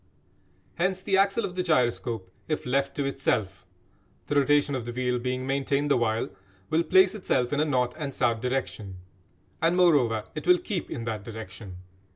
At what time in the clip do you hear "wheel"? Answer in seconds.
4.91-5.19